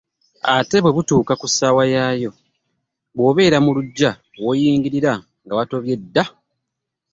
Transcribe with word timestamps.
Ate 0.55 0.77
bwe 0.81 0.95
butuuka 0.97 1.33
ku 1.41 1.47
ssaawa 1.49 1.83
yaayo, 1.93 2.31
bw'obeera 3.15 3.57
mu 3.65 3.71
luggya 3.75 4.11
w'oyingirira 4.43 5.13
nga 5.43 5.53
watobye 5.57 5.95
dda. 6.01 6.23